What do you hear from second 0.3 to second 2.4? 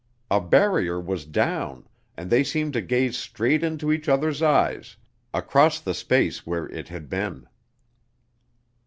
A barrier was down, and